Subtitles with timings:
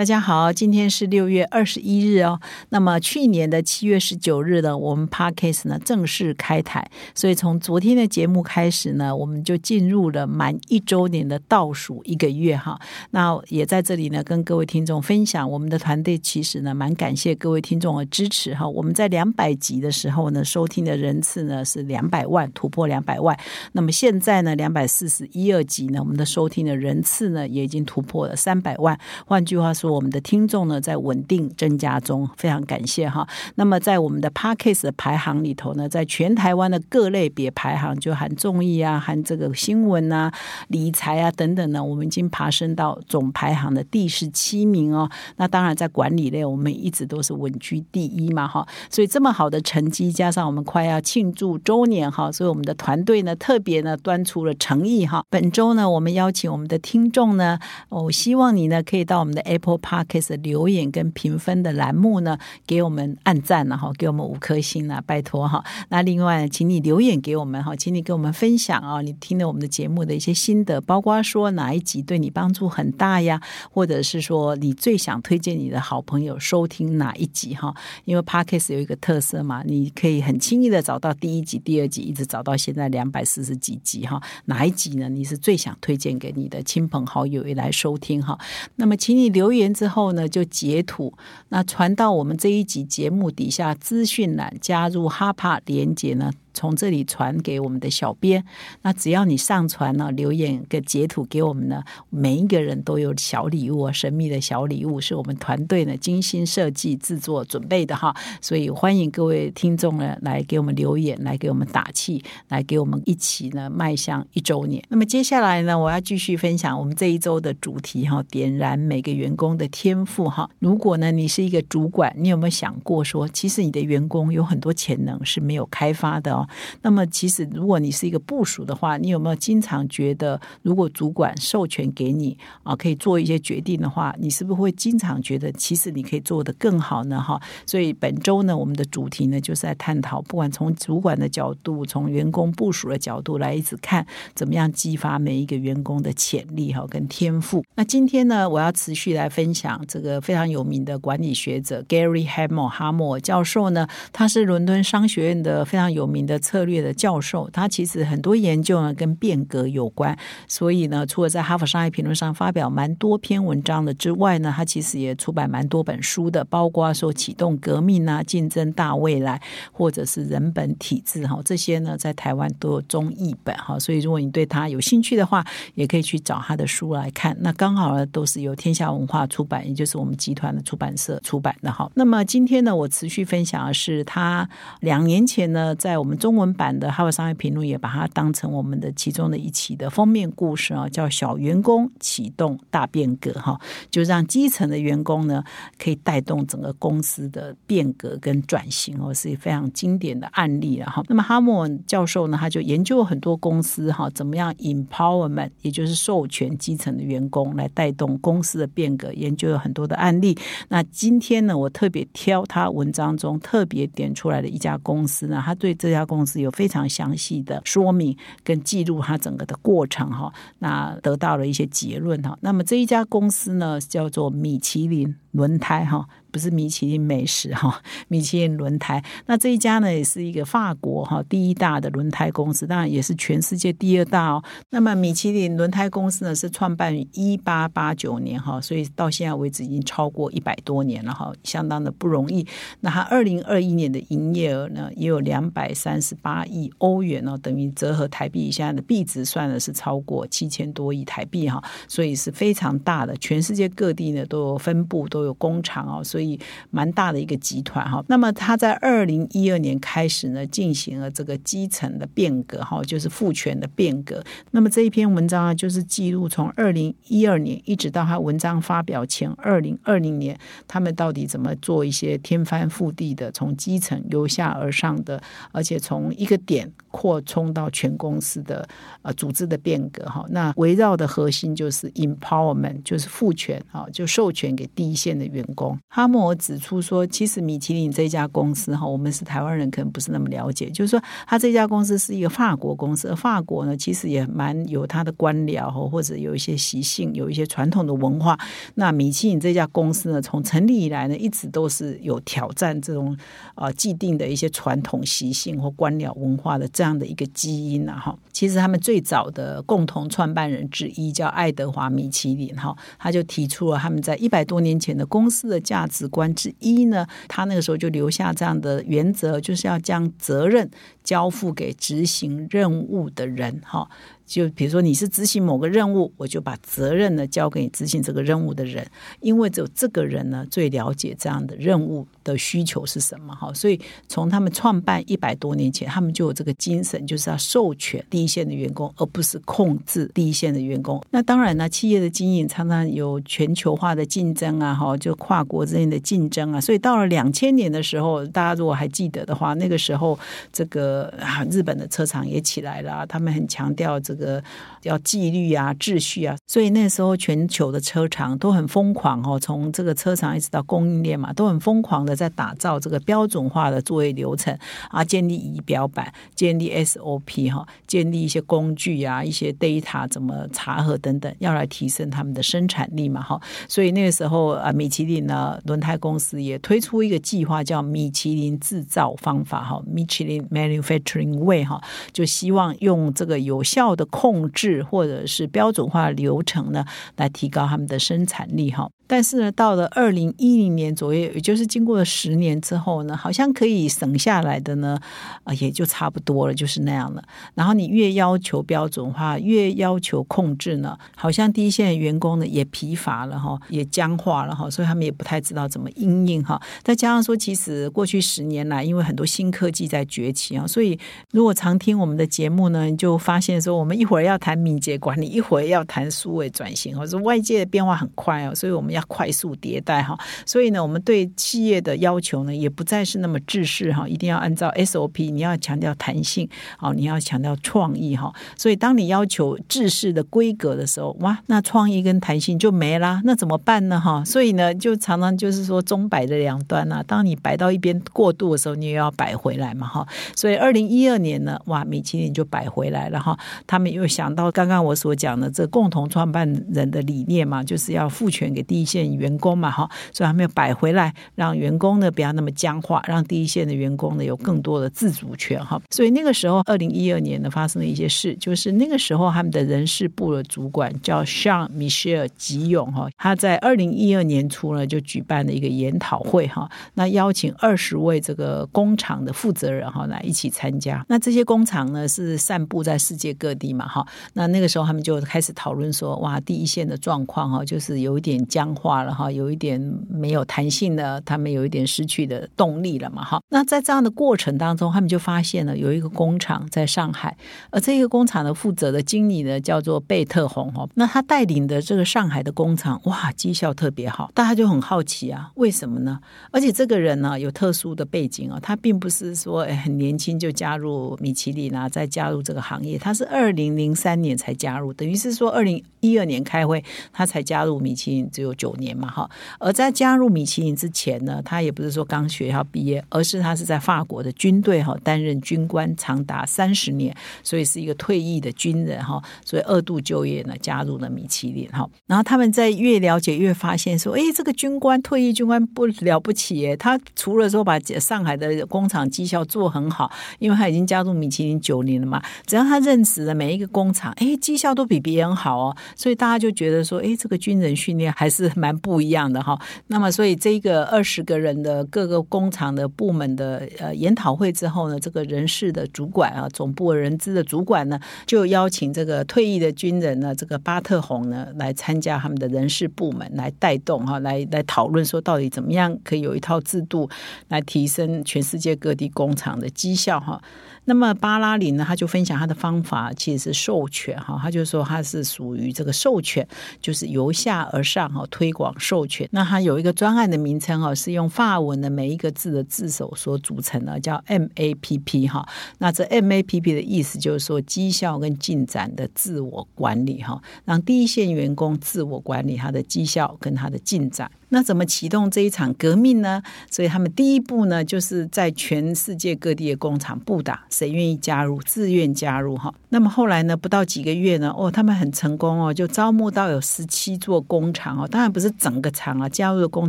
[0.00, 2.40] 大家好，今天是六月二十一日哦。
[2.70, 12.80] 那么去年的七月十九日呢，我们 Parkcase 呢正式开台，所以从昨天的节目开始呢，我们就进入了满一周年的倒数一个月哈。
[13.10, 18.66] 那也在这里呢，跟各位听众分享，我们的团队其实呢，蛮感谢各位听众的支持哈。
[18.66, 23.38] 我们在两百集的时候呢，收听的人次呢是两百万，突破两百万。
[23.72, 28.98] 那么现在呢，两百四十一二集呢，我们的收听的人次呢，也已经突破了三百万。
[29.26, 33.26] 换句话说，我们的听众呢在稳定增加中，非常感谢哈。
[33.56, 40.32] 那么在我们的 Parkes 的排行里头呢，在全台湾的各类别排行，就含综艺啊、含这个新闻啊、
[40.68, 45.10] 理财啊等等呢，我们已经爬升到总排行的第十七名哦。
[45.36, 48.66] 那当然在管理类，我们一直都是稳居第一嘛哈。
[48.88, 55.24] 所以这么好的成绩，加上我们快要庆祝周年哈，所以我们的团队呢特别呢端出了诚意哈。
[55.28, 60.10] 本周呢，我们邀请我们的听众呢，我希望你呢可以到我们的 Apple Park。
[60.10, 65.64] case 留言跟评分的栏目呢，给我们按赞了哈，给我们五颗星了，拜托哈。
[65.88, 73.40] 那另外，请你留言给我们哈，请你跟我们分享啊，你听了我们的节目的一些心得，包括说哪一集对你帮助很大呀，
[73.70, 77.74] 或者是说你最想推荐你的好朋友收听哪一集哈？
[78.04, 84.20] 因为 Parkes 有一个特色嘛，你可以很轻易的找到第一集、第二集，一直找到现在两百四十几集哈。
[84.46, 85.08] 哪一集呢？
[85.08, 88.38] 你是最想推荐给你的亲朋好友也来收听哈？
[88.76, 90.10] 那么，请你留言之后。
[90.10, 91.12] 呢，就截图，
[91.50, 96.32] 那传到我们这一集节目底下资讯栏，加入哈帕连接呢。
[96.52, 98.44] 从这里传给我们的小编，
[98.82, 114.82] 那只要你上传了留言跟截图给我们呢，每一个人都有小礼物啊，神秘的小礼物是我们团队呢精心设计制作准备的哈，所以欢迎各位听众呢来给我们留言，来给我们打气，来给我们一起呢迈向一周年。
[114.88, 120.48] 那么接下来呢，我要继续分享我们这一周的主题哈，点燃每个员工的天赋哈。
[120.58, 126.39] 如果呢你是一个主管，你有没有想过说，其实你的员工有很多潜能是没有开发的？
[126.82, 137.20] 那么，其实如果你是一个部署的话，你有没有经常觉得，如果主管授权给你啊，可以做一些决定的话，你是不是会经常觉得，其实你可以做得更好呢？
[137.20, 147.64] 哈，所以本周呢，我们的主题呢，就是在探讨，不管从主管的角度，从员工部署的角度来一直看，怎么样激发每一个员工的潜力哈跟天赋。
[147.74, 156.29] 那今天呢，我要持续来分享这个非常有名的管理学者 Gary Hamel 哈默教授呢，他是伦敦商学院的非常有名的。
[156.30, 169.42] 的策略的教授，他其实很多研究呢跟变革有关，所以呢，除了在《哈佛商业评论》上发表蛮多篇文章的之外呢，他其实也出版蛮多本书的，包括说启动革命啊、竞争大未来，
[169.72, 177.36] 或者是人本体制哈，这些呢在台湾都有中译本哈，所以如果你对他有兴趣的话，也可以去找他的书来看。
[177.40, 181.90] 那刚好呢，都是由天下文化出版，也就是我们集团的出版社出版的哈。
[181.94, 184.48] 那么今天呢，我持续分享的是他
[184.80, 193.58] 两年前呢，在我们中文版的《哈佛商业评论》也把它当成我们的其中的一期的封面故事啊，叫“小员工启动大变革”哈，
[193.90, 195.42] 就让基层的员工呢
[195.78, 201.02] 可以带动整个公司的变革跟转型哦，是非常经典的案例了哈。
[201.08, 210.36] 那么哈默教授呢，他就研究很多公司哈，怎么样 empowerment，也就是授权基层的员工来带动公司的变革，研究了很多的案例。
[210.68, 216.40] 那今天呢，我特别挑他文章中特别点出来的一家公司呢，他对这家公司。
[216.40, 222.36] 有非常详细的说明跟记录，它整个的过程哈，那得到了一些结论哈。
[222.40, 226.08] 那么这一家公司呢，叫做米其林轮胎哈。
[226.30, 229.02] 不是米其林美食哈， 米其林轮胎。
[229.26, 234.42] 那这一家呢，也是一个法国哈第一大的轮胎公司，当然也是全世界第二大哦。
[234.70, 242.44] 那么米其林轮胎公司呢，是创办于一八八九年哈，所以到现在为止已经超过一百多年了哈，相当的不容易。
[242.80, 253.16] 那它二零二一年的营业额呢，也有两百三十八亿欧元哦，等于折合台币现在的币值算的是超过七千多亿台币哈，所以是非常大的。
[253.18, 256.38] 全世界各地呢都有分布，都都有工厂哦，所以所以
[256.70, 258.04] 蛮大的一个集团哈。
[258.06, 264.22] 那么他在二零一二年开始呢，进行了这个基层的变革哈，就是赋权的变革。
[264.50, 270.38] 那么这一篇文章啊，就是记录从二零一二年一直到他文章发表前二零二零年，
[270.68, 275.18] 他们到底怎么做一些天翻覆地的从基层由下而上的，
[275.52, 278.68] 而且从一个点扩充到全公司的
[279.00, 280.26] 呃组织的变革哈。
[280.28, 285.78] 那围绕的核心就是 empowerment，就是赋权啊，就授权给第一线的员工。
[285.88, 298.36] 他哈默指出说，其实米其林这家公司哈，我们是台湾人可能不是那么了解，就是说他这家公司是一个法国公司，而法国呢其实也蛮有它的官僚或者有一些习性，有一些传统的文化。
[298.74, 303.16] 那米其林这家公司呢，从成立以来呢，一直都是有挑战这种
[303.54, 308.18] 呃既定的一些传统习性或官僚文化的这样的一个基因呐哈。
[308.32, 320.70] 其实他们最早的共同创办人之一叫爱德华米其林哈，他就提出了他们在一百多年前的公司的价值观之一呢，他那个时候就留下这样的原则，就是要将责任
[321.02, 323.88] 交付给执行任务的人哈。
[324.30, 328.86] 就比如说你是执行某个任务，我就把责任呢交给你执行这个任务的人，
[329.18, 333.52] 因为只有这个人呢最了解这样的任务的需求是什么哈。
[333.52, 341.02] 所以从他们创办一百多年前，他们就有这个精神，就是要授权第一线的员工，而不是控制第一线的员工。
[341.10, 346.60] 那当然呢，企业的经营常常有全球化的竞争啊，哈，就跨国之间的竞争啊。
[346.60, 350.16] 所以到了两千年的时候，大家如果还记得的话，那个时候
[350.52, 354.19] 这个啊日本的车厂也起来了，他们很强调这个。
[354.20, 354.42] 个
[354.82, 364.56] 要纪律啊、秩序啊，所以那时候全球的车厂都很疯狂哦，从这个车厂一直到供应链嘛，都很疯狂的在打造这个标准化的作业流程
[364.90, 373.40] 啊，建立仪表板、建立 SOP 哈，建立一些工具啊、一些 data 怎么查核等等，要来提升他们的生产力嘛哈。
[373.66, 381.80] 所以那个时候啊，米其林呢轮胎公司也推出一个计划，叫米其林制造方法哈，Michelin Manufacturing Way 哈，
[382.12, 384.06] 就希望用这个有效的。
[384.10, 386.84] 控制或者是标准化流程呢，
[387.16, 388.90] 来提高他们的生产力哈。
[389.06, 394.96] 但是呢，到了二零一零年左右，也就是经过了十年之后呢，好像可以省下来的呢，
[395.42, 397.20] 啊，也就差不多了，就是那样了。
[397.54, 406.62] 然后你越要求标准化，越要求控制呢，好像第一线员工呢也疲乏了哈，也僵化了哈，所以他们也不太知道怎么应应哈。
[406.84, 410.96] 再加上说，其实过去十年来，因为很多新科技在崛起啊，所以
[411.32, 419.00] 如果常听我们的节目呢，就发现说，我们一会儿要谈敏捷管理，一会儿要谈数位转型，或者外界的变化很快哦，所以我们要。
[419.10, 420.16] 快速迭代哈，
[420.46, 426.48] 所以呢，我们对企业的要求呢，也不再是那么制式哈，一定要按照 SOP，你要强调弹性
[426.78, 428.32] 哦，你要强调创意哈。
[428.56, 434.24] 所以，当你要求制式的规格的时候，哇，那创意跟弹性就没啦，那怎么办呢哈？
[434.24, 440.06] 所以呢，就常常就是说中摆的两端呐，当你摆到一边过度的时候，你也要摆回来嘛哈。
[440.36, 443.36] 所以，二零一二年呢，哇，米其林就摆回来了哈。
[443.66, 448.90] 他们又想到刚刚我所讲的这共同创办人的理念嘛，就是要赋权给第一。
[448.90, 455.80] 线员工嘛，哈，所以他们要摆回来，让员工呢不要那么僵化，让第一线的员工呢有更多的自主权，哈。
[455.90, 471.06] 所以那个时候，二零一二年呢发生了一些事，就是那个时候他们的人事部的主管叫 Sean Michelle 吉勇，哈，他在二零一二年初呢就举办了一个研讨会，哈，那邀请二十位这个工厂的负责人，哈，来一起参加。
[471.06, 474.06] 那这些工厂呢是散布在世界各地嘛，哈。
[474.32, 478.70] 那那个时候他们就开始讨论说，哇，第一线的状况，哈，就是有一点僵。
[478.80, 479.78] 化了哈，有一点
[480.08, 483.42] 没有弹性的，他们有一点失去的动力了嘛哈。
[483.50, 487.36] 那在这样的过程当中，他们就发现了有一个工厂在上海，
[487.70, 490.88] 而这个工厂的负责的经理呢叫做贝特红哈。
[490.94, 496.20] 那他带领的这个上海的工厂，哇，绩效特别好，大家就很好奇啊，为什么呢？
[496.52, 508.70] 而且这个人呢有特殊的背景啊，他并不是说哎很年轻就加入米其林啊，再加入这个行业，他是二零零零三年才加入，等于是说二零一二年开会他才加入米其林，只有九。
[508.80, 521.86] 年嘛哈，而在加入米其林之前呢，他也不是说刚学校毕业，而是他是在法国的军队哈担任军官长达三十年，所以是一个退役的军人哈，所以二度就业呢加入了米其林哈。
[522.06, 538.50] 然后他们在越了解越发现说，哎，这个军官退役军官不了不起耶，他除了说把上海的工厂绩效做很好，因为他已经加入米其林九年了嘛，只要他认识的每一个工厂，哎，绩效都比别人好哦，所以大家就觉得说，哎，这个军人训练还是。
[538.60, 539.58] 蛮不一样的哈。
[539.86, 557.08] 那么，所以这个二十个人的各个工厂的部门的呃研讨会之后呢，这个人事的主管啊，总部人资的主管呢，就邀请这个退役的军人呢，这个巴特洪呢，来参加他们的人事部门，来带动哈，来来讨论说到底怎么样可以有一套制度
[557.48, 560.42] 来提升全世界各地工厂的绩效哈。
[560.86, 566.46] 那么巴拉林呢，他就分享他的方法，其实是授权哈，他就说他是属于这个授权，
[566.80, 569.26] 就是由下而上哈，推广授权。
[569.32, 575.48] 那他有一个专案的名称哈，是用法文的每一个字的字首所组成的，叫 MAPP 哈。
[575.78, 584.30] 那这 MAPP 的意思就是说绩效跟进展的自我管理哈，让第一线员工自我管理他的绩效跟他的进展。
[584.50, 586.42] 那怎么启动这一场革命呢？
[586.70, 592.74] 所以他们第一步呢，就是在全世界各地的工厂布打，谁愿意加入，自愿加入哈。
[592.88, 598.08] 那么后来呢，不到几个月呢，哦，他们很成功哦，就招募到有十七座工厂哦。
[598.08, 599.88] 当然不是整个厂啊，加入的工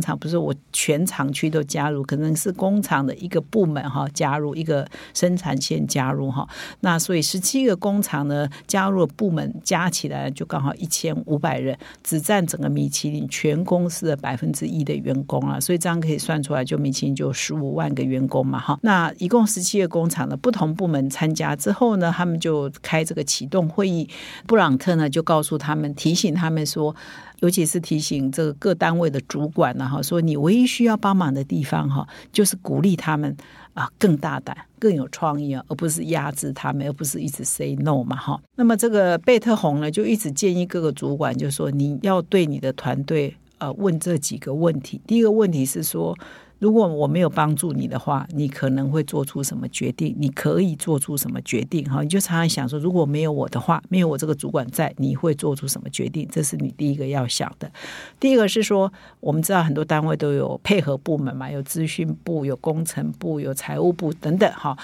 [0.00, 6.48] 厂不是我全厂区都加入，可能是工厂的一个部门哈加入，一个生产线加入哈。
[6.80, 14.51] 那所以十七个工厂呢，加入的部门加起来就刚好一千五百人，只占整个米其林全公司的百分。
[14.52, 18.78] 之一的员工啊，所以这样可以算出来，就米其林就十五万个员工嘛，哈。
[18.82, 24.08] 那一共十七个工厂的不同部门参加之后呢，他们就开这个启动会议。
[24.46, 26.94] 布朗特呢就告诉他们，提醒他们说，
[27.40, 33.36] 尤其是提醒这个各单位的主管呢，哈，说你唯一需要帮忙的地方，哈，就是鼓励他们
[33.74, 38.40] 啊，更大胆、更有创意啊，而不是压制他们，而不是一直 say no 嘛，哈。
[38.56, 43.36] 那么这个贝特红呢，就一直建议各个主管，就说你要对你的团队。
[43.62, 45.00] 呃，问这几个问题。
[45.06, 46.18] 第一个问题是说，
[46.58, 50.16] 如果我没有帮助你的话，你可能会做出什么决定？
[50.18, 51.84] 你可以做出什么决定？
[51.84, 56.26] 哈，你就常常想说，如果没有我的话，没有我这个主管在，你会做出什么决定？
[56.28, 57.70] 这是你第一个要想的。
[58.18, 64.52] 第一个是说，我们知道很多单位都有配合部门嘛，有资讯部、有工程部、有财务部等等。
[64.54, 64.76] 哈，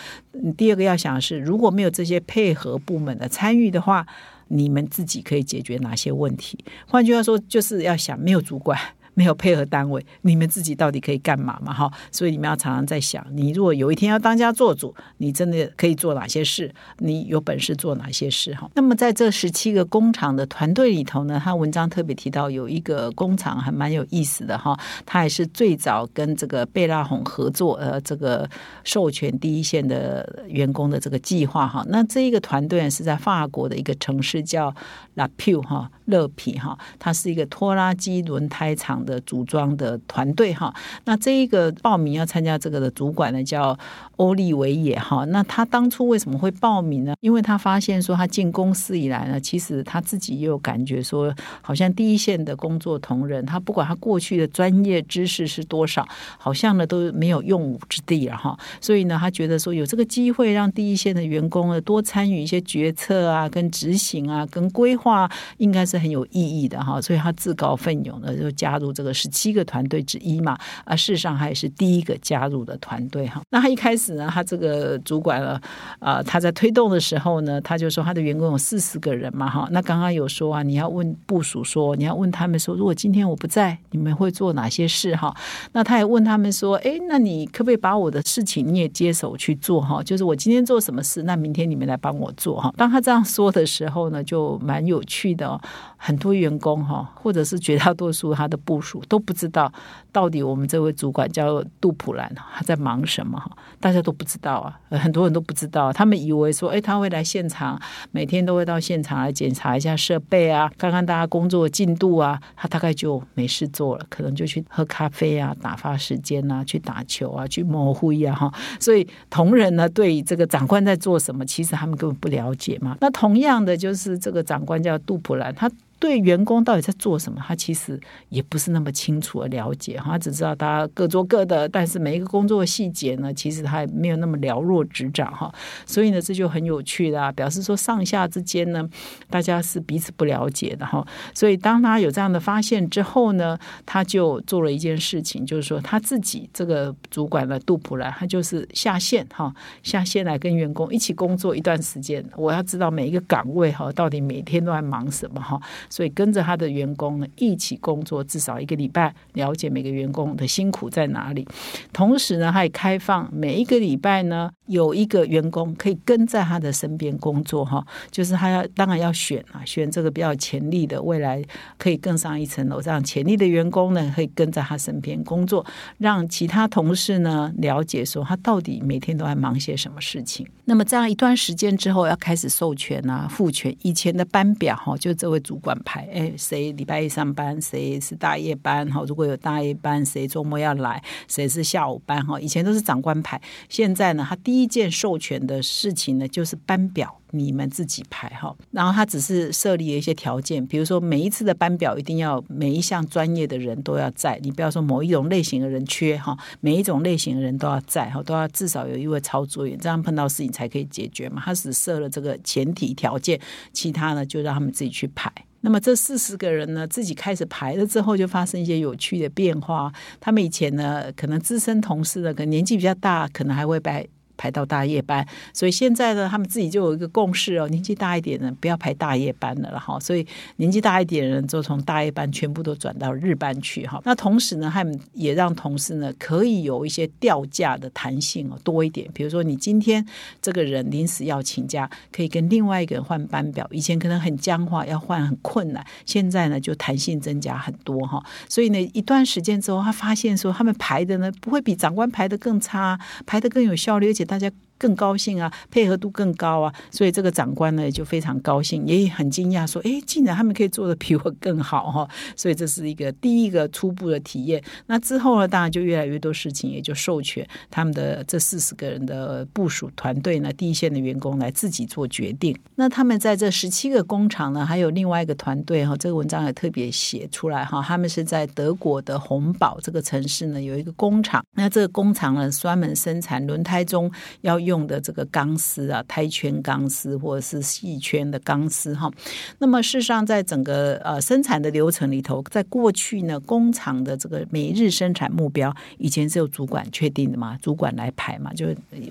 [0.57, 4.07] 第二个要想的是，如果没有这些配合部门的参与的话。
[4.49, 6.59] 你们自己可以解决哪些问题？
[6.87, 8.79] 换句话说，就是要想没有主管。
[9.19, 11.73] 没有配合单位，你们自己到底可以干嘛嘛？
[11.73, 16.73] 哈，所以你们要常常在想，你如果有一天要当家做主，你真的可以做哪些事？
[16.99, 18.55] 你有本事做哪些事？
[18.55, 28.49] 哈，那么在这十七个工厂的团队里头呢，他文章特别提到有一个工厂还蛮有意思的哈，他也是最早跟这个贝拉红合作，呃，这个
[28.85, 31.85] 授权第一线的员工的这个计划哈。
[31.89, 34.73] 那这一个团队是在法国的一个城市叫
[35.15, 38.99] La Pu 哈，乐皮哈，它是一个拖拉机轮胎厂。
[38.99, 40.75] 的组装的团队哈，
[41.05, 43.79] 那这一个报名要参加这个的主管呢叫
[44.17, 47.15] 欧利维也哈，那他当初为什么会报名呢？
[47.21, 58.59] 因为他发现说他进公司以来呢，其实他自己也有感觉说，好像第一线的工作同仁，他不管他过去的专业知识是多少，好像呢都没有用武之地了哈。
[58.81, 67.01] 所以呢，他觉得说有这个机会让第一线的员工呢多参与一些决策啊、跟执行啊、跟规划，应该是很有意义的哈。
[67.01, 68.93] 所以他自告奋勇的就加入。
[68.99, 73.41] 这个十七个团队之一嘛，啊，事实上他也是第一个加入的团队哈。
[73.51, 75.61] 那他一开始呢，他这个主管呢，
[76.01, 79.69] 啊，他在推动的时候呢，他就说他的员工有四十个人嘛哈。
[79.71, 85.33] 那刚刚有说啊，你要问部署说，你要问他们说，如果今天我不在，你们会做哪些事哈？
[85.73, 90.03] 那他也问他们说，哎，那你可不可以把我的事情你也接手去做哈？
[90.03, 92.73] 就是我今天做什么事，那明天你们来帮我做哈。
[92.77, 95.61] 当他这样说的时候呢，就蛮有趣的哦，
[95.97, 99.03] 很多员工哈，或者是绝大多数他的部署。
[99.09, 99.73] 都不知道
[100.13, 103.51] 到底我们这位主管叫杜普兰他在忙什么哈？
[103.81, 105.93] 大家都不知道啊，很多人都不知道。
[105.93, 107.81] 他们以为说，哎，他会来现场，
[108.11, 112.41] 每天都会到现场来检查一下设备啊，看看大家工作进度啊。
[112.57, 118.53] 他大概就没事做了，可能就去喝咖啡啊，打发时间啊，去打球啊，去摸灰啊哈。
[118.81, 122.97] 所以同仁呢，对这个长官在做什么，其实他们根本不了解嘛。
[123.01, 125.71] 那同样的，就是这个长官叫杜普兰，他。
[125.99, 135.53] 对员工到底在做什么，他其实也不是那么清楚的了解哈，他只知道大家各做各的，但是每一个工作细节呢，其实他没有那么了若指掌哈。
[135.85, 138.89] 所以呢，这就很有趣啦，表示说上下之间呢，
[139.29, 141.07] 大家是彼此不了解的哈。
[141.35, 149.53] 所以当他有这样的发现之后呢，他就做了一件事情，就是说他自己这个主管的杜普兰，他就是下线哈，
[149.83, 155.61] 下线来跟员工一起工作一段时间，我要知道每一个岗位哈，到底每天都在忙什么哈。
[155.89, 161.47] 所以跟着他的员工呢一起工作，至少一个礼拜，了解每个员工的辛苦在哪里。
[161.93, 171.43] 同时呢，他也开放每一个礼拜呢有一个员工可以跟在他的身边工作哈， 就是他要当然要选啊，选这个比较潜力的，未来
[171.77, 175.65] 可以更上一层楼，这样潜力的员工呢可以跟在他身边工作，
[175.99, 180.47] 让其他同事呢了解说他到底每天都在忙些什么事情。
[180.65, 183.75] 那么这样一段时间之后，要开始授权啊、复权。
[183.83, 189.03] 以前的班表哈，就这位主管排，哎，谁礼拜一上班，谁是大夜班哈？
[189.07, 192.41] 如果有大夜班，谁周末要来，谁是下午班哈？
[192.41, 197.15] 以前都是长官排，现在呢，他第一件授权的事情呢，就是班表。
[197.33, 211.43] 你们自己排哈，然后他只是设立了一些条件，比如说每一次的班表一定要每一项专业的人都要在，你不要说某一种类型的人缺哈，每一种类型的人都要在哈，都要至少有一位操作员，这样碰到事情才可以解决嘛。
[211.45, 213.39] 他只设了这个前提条件，
[213.75, 215.31] 其他呢就让他们自己去排。
[215.61, 219.93] 那么这四十个人呢，自己开始排了之后，就发生一些有趣的变化。
[220.21, 224.07] 他们以前呢，可能资深同事呢，可能年纪比较大，可能还会排。
[224.39, 229.99] 排到大夜班，所以现在呢，他们自己就有一个共识哦，年纪大一点的不要排大夜班了了哈。
[229.99, 230.25] 所以
[230.57, 234.01] 年纪大一点的人就从大夜班全部都转到日班去哈。
[234.05, 239.11] 那同时呢，他们也让同事呢可以有一些调假的弹性哦多一点。
[239.13, 240.07] 比如说你今天
[240.41, 243.69] 这个人临时要请假，可以跟另外一个人换班表。
[243.73, 248.23] 以前可能很僵化，要换很困难，现在呢就弹性增加很多哈。
[248.49, 254.28] 所以呢，一段时间之后，他发现说他们排的呢不会比长官排的更差，排的更有效率，而且。
[254.29, 254.53] 大家。
[254.79, 264.63] 更高兴啊，配合度更高啊，所以这个长官呢就非常高兴，也很惊讶，说：“哎，竟然他们可以做的比我更好哈！”所以这是一个第一个初步的体验。
[264.87, 272.57] 那之后呢，当然就越来越多事情，也就授权他们的这四十个人的部署团队呢，第一线的员工来自己做决定。
[272.77, 284.09] 那他们在这十七个工厂呢，还有另外一个团队哈，这个文章也特别写出来哈，他们是在德国的洪堡这个城市呢有一个工厂，那这个工厂呢专门生产轮胎中
[284.43, 284.68] 要。
[284.69, 289.11] 用的这个钢丝啊，胎圈钢丝或者是细圈的钢丝哈。
[289.59, 298.67] 那么事实上，在整个呃生产的流程里头，在过去呢，工厂的这个每日生产目标以前是由主管确定的嘛，主管来排嘛，就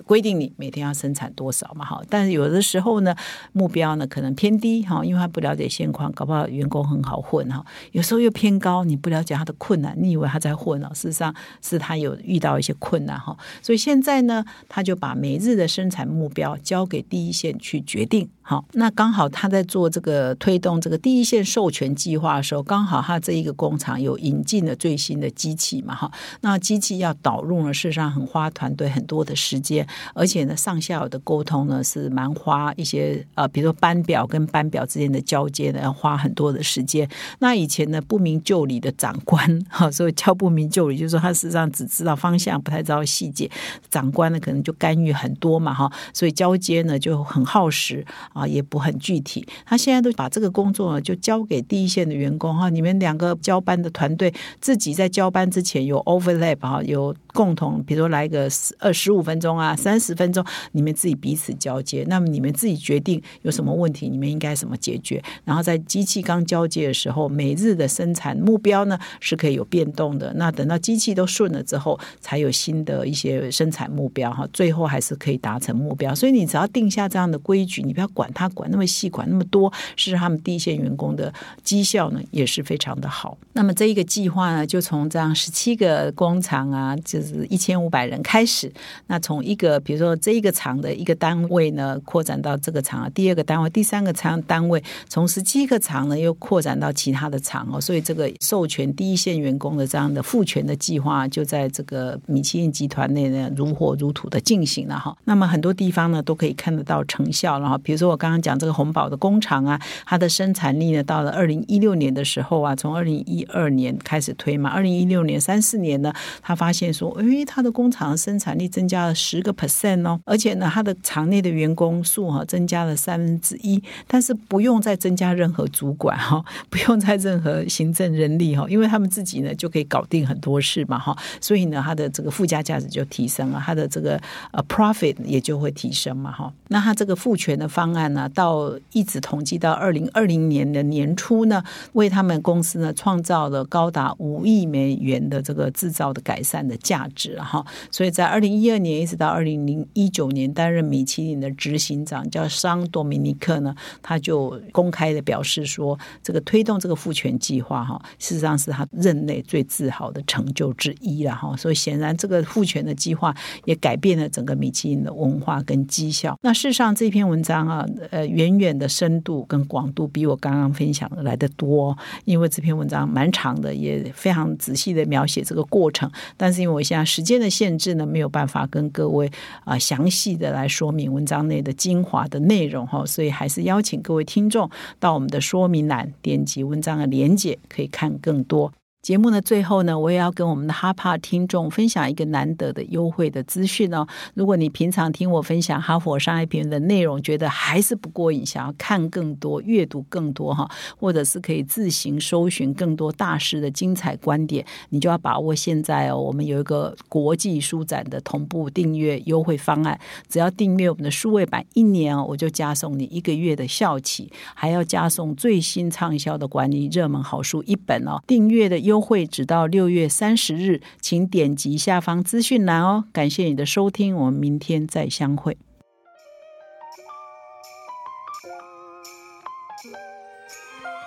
[0.06, 2.02] 规定你每天要生产多少嘛哈。
[2.10, 3.16] 但是有的时候呢，
[3.54, 7.66] 目标呢可能偏低哈，因为他不了解现况，搞不好员工很好混哈。
[7.92, 13.36] 有时候又偏高，你不了解他的困难，你以为他在混呢，事实上是他有遇到一些困难哈。
[13.62, 18.30] 所以现在呢，他就把每日日的生产目标交给第一线去决定。
[18.50, 37.06] 好，那刚好他在做这个推动这个第一线授权计划的时候，刚好他这一个工厂有引进了最新的机器嘛，哈，那机器要导入呢，事实上很花团队很多的时间，而且呢，上下游的沟通呢是蛮花一些呃，比如说班表跟班表之间的交接呢，要花很多的时间。
[37.39, 43.51] 那以前呢，不明就里的长官 哈，所以叫不明就里，就是说他事实上只知道方向，不太知道细节，
[43.90, 48.05] 长官呢可能就干预很多嘛，哈，所以交接呢就很耗时。
[48.38, 49.46] 啊，也不很具体。
[49.66, 52.70] 他现在都把这个工作呢，就交给第一线的员工哈。
[52.70, 58.48] 你们两个交班的团队，自己在交班之前有 overlap 哈，有共同，比如说来个
[58.80, 62.06] 二十五分钟啊，三十分钟，你们自己彼此交接。
[62.08, 65.24] 那么你们自己决定有什么问题，你们应该怎么解决。
[65.44, 70.32] 然后在机器刚交接的时候，每日的生产目标呢是可以有变动的。
[70.36, 74.48] 那等到机器都顺了之后，才有新的一些生产目标哈。
[74.54, 76.14] 最后还是可以达成目标。
[76.14, 78.26] 所以你只要定下这样的规矩，你不要管。
[78.33, 83.37] 他管那么细，管那么多，是他们第一线员工的绩效呢也是非常的好。
[83.53, 88.72] 那么这一个计划呢，就从这样十七个工厂啊，就是一千五百人开始。
[89.05, 97.79] 那从一个比如说这一个厂的一个单位呢，扩展到这个厂第二个单位、第三个厂单位，从十七个厂呢又扩展到其他的厂哦。
[97.79, 105.16] 所以这个授权第一线员工的这样的赋权的计划，就在这个米其林集团内呢如火如荼的进行了哈。
[105.25, 107.77] 那么很多地方呢都可以看得到成效了哈。
[107.77, 108.17] 比如说。
[108.18, 134.20] 刚刚讲这个红宝的工厂啊，它的生产力呢，到了二零一六年的时候啊，从二零一二年开始推嘛，二零一六年三四年呢，他发现说，哎，他的工厂生产力增加了十个 percent 哦，而且呢，他的厂内的员工数哈增加了三分之一，但是不用再增加任何主管哈， 不用再任何行政人力哈，因为他们自己呢就可以搞定很多事嘛哈，所以呢，他的这个附加价值就提升了，他的这个
[134.51, 138.06] 呃 profit 也就会提升嘛哈，那他这个赋权的方案。
[138.13, 147.65] 那到一直统计到二零二零年的年初呢，为他们公司呢创造了高达五亿美元的这个制造的改善的价值哈。
[147.91, 161.55] 所以在二零一二年一直到二零零一九年担任米其林的执行长，叫桑多米尼克呢，他就公开的表示说，这个推动这个赋权计划哈，事实上是他任内最自豪的成就之一了哈。
[161.55, 166.37] 所以显然这个赋权的计划也改变了整个米其林的文化跟绩效。
[166.41, 176.10] 那事实上这篇文章啊，呃，远远的深度跟广度比我刚刚分享的来的多，因为这篇文章蛮长的，也非常仔细的描写这个过程。
[176.36, 179.30] 但是因为我现在时间的限制呢，没有办法跟各位
[179.64, 184.70] 啊详细的来说明文章内的精华的内容哈，所以还是邀请各位听众
[185.00, 188.72] 到我们的说明栏点击文章的连接，可以看更多。
[189.07, 194.05] 节目的最后呢，我也要跟我们的哈帕听众分享一个难得的优惠的资讯哦。
[194.33, 206.17] 如果你平常听我分享哈佛商业评论的内容，觉得还是不过瘾，想要看更多、阅读更多哈，或者是可以自行搜寻更多大师的精彩观点，你就要把握现在哦。
[206.20, 218.22] 我们有一个国际书展的同步订阅优惠方案，只要订阅我们的数位版一年哦，我就加送你一个月的校企，还要加送最新畅销的管理热门好书一本哦。
[218.27, 223.03] 订阅的优优惠直到六月三十日，请点击下方资讯栏哦。
[223.14, 225.55] 感谢你的收听，我们明天再相会。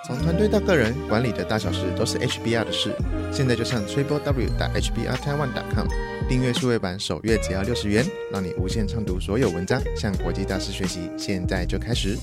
[0.07, 2.95] 从团队到个人，管理的大小事都是 HBR 的事。
[3.29, 5.85] 现在就上 triple w 打 hbr taiwan com
[6.29, 11.11] 订阅数位版，首月只要六十元，让你无限畅读所有文章，向国际大师学习。
[11.17, 12.17] 现在就开始。